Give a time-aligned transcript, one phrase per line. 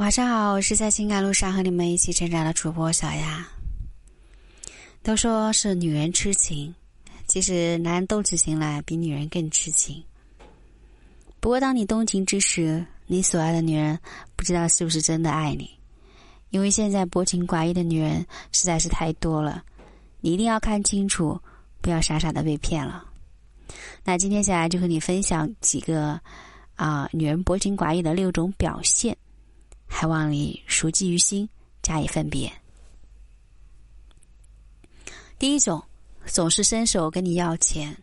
[0.00, 3.46] 晚上好，我是在情感路上和你们一起成长的主播小丫。
[5.02, 6.74] 都说是女人痴情，
[7.26, 10.02] 其实男人斗起情来比女人更痴情。
[11.38, 13.98] 不过，当你动情之时，你所爱的女人
[14.36, 15.68] 不知道是不是真的爱你，
[16.48, 19.62] 因为现在薄情寡义的女人实在是太多了。
[20.22, 21.38] 你一定要看清楚，
[21.82, 23.04] 不要傻傻的被骗了。
[24.02, 26.18] 那今天小丫就和你分享几个
[26.76, 29.14] 啊，女人薄情寡义的六种表现，
[30.00, 31.46] 还望你熟记于心，
[31.82, 32.50] 加以分别。
[35.38, 35.84] 第一种，
[36.24, 37.94] 总是伸手跟你要钱。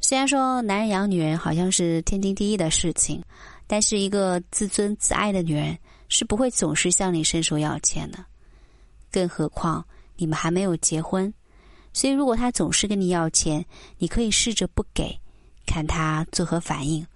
[0.00, 3.22] 虽然说男人养女人好像是天经地义的事情，
[3.66, 5.78] 但是一个自尊自爱的女人
[6.08, 8.24] 是不会总是向你伸手要钱的。
[9.12, 9.86] 更何况
[10.16, 11.30] 你们还没有结婚，
[11.92, 13.62] 所以如果他总是跟你要钱，
[13.98, 15.14] 你可以试着不给，
[15.66, 17.06] 看他作何反应。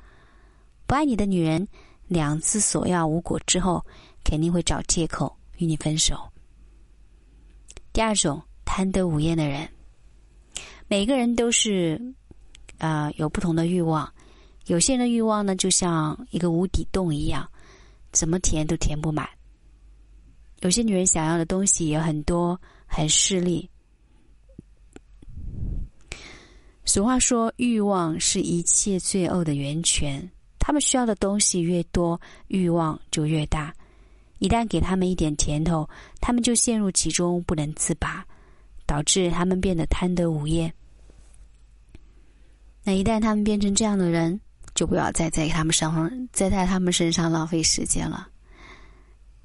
[0.86, 1.66] 不爱你的女人，
[2.08, 3.84] 两次索要无果之后，
[4.24, 6.18] 肯定会找借口与你分手。
[7.92, 8.42] 第二种。
[8.70, 9.66] 贪得无厌的人，
[10.88, 11.98] 每个人都是，
[12.76, 14.12] 啊，有不同的欲望。
[14.66, 17.50] 有些人的欲望呢，就像一个无底洞一样，
[18.12, 19.26] 怎么填都填不满。
[20.60, 23.68] 有些女人想要的东西也很多，很势利。
[26.84, 30.30] 俗话说，欲望是一切罪恶的源泉。
[30.68, 33.72] 他们需要的东西越多，欲望就越大。
[34.38, 35.88] 一旦给他们一点甜头，
[36.20, 38.22] 他们就陷入其中不能自拔。
[38.84, 40.72] 导致他们变得贪得无厌。
[42.82, 44.40] 那一旦他们变成这样的人，
[44.74, 48.28] 就不要再在他们身上再在他们身上浪费时间了。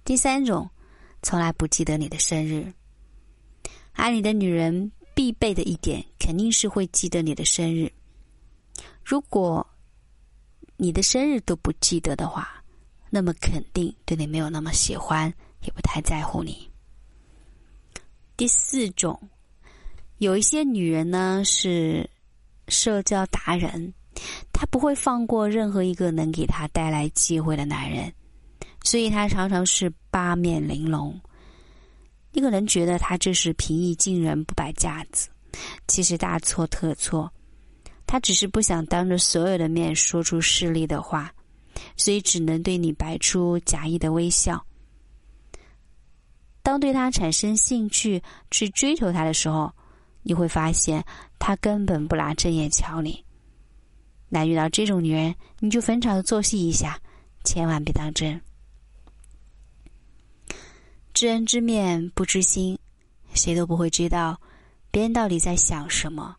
[0.06, 0.70] 第三种，
[1.22, 2.72] 从来不记得你的生日。
[3.92, 7.92] 爱你的女人必备的一点，肯定是会记得你的生日。
[9.04, 9.66] 如果
[10.78, 12.64] 你的生日都不记得的话，
[13.10, 16.70] 那么肯定对你没有那么喜欢，也不太在乎你。
[18.36, 19.20] 第四种。
[20.20, 22.09] 有一些女人呢是
[22.70, 23.94] 社交达人，
[24.53, 28.14] 她不会放过任何一个能给她带来机会的男人，
[28.86, 31.20] 所以她常常是八面玲珑。
[32.31, 35.28] 你可能觉得她这是平易近人、不摆架子，
[35.88, 37.30] 其实大错特错。
[38.13, 41.34] 他只是不想当着所有的面说出势利的话，
[41.97, 44.63] 所以只能对你摆出假意的微笑。
[46.62, 48.22] 当对他产生兴趣
[48.52, 49.73] 去追求他的时候，
[50.22, 51.03] 你会发现，
[51.40, 53.25] 他根本不拿正眼瞧你。
[54.29, 57.02] 那遇到这种女人，你就逢场作戏一下，
[57.44, 58.40] 千万别当真。
[61.16, 62.78] 知人知面不知心，
[63.34, 64.40] 谁都不会知道
[64.91, 66.35] 别人到底在想什么。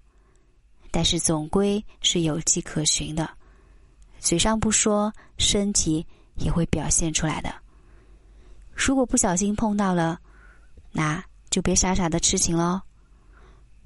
[0.95, 3.29] 但是总归是有迹可循的，
[4.21, 6.07] 嘴上不说，身体
[6.37, 7.53] 也会表现出来的。
[8.73, 10.21] 如果不小心碰到了，
[10.93, 12.81] 那就别傻傻的痴情喽。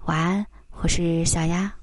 [0.05, 0.47] 晚安，
[0.83, 1.78] 我是小丫。